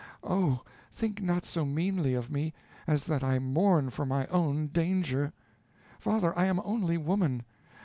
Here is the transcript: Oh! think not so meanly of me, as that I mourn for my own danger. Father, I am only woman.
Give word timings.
Oh! 0.23 0.61
think 0.91 1.21
not 1.21 1.45
so 1.45 1.63
meanly 1.63 2.15
of 2.15 2.31
me, 2.31 2.55
as 2.87 3.05
that 3.05 3.23
I 3.23 3.37
mourn 3.37 3.91
for 3.91 4.03
my 4.03 4.25
own 4.29 4.65
danger. 4.69 5.31
Father, 5.99 6.35
I 6.35 6.45
am 6.45 6.59
only 6.65 6.97
woman. 6.97 7.43